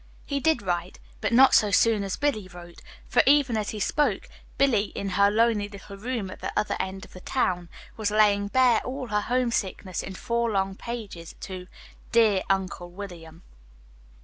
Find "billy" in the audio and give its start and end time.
2.17-2.47, 4.57-4.85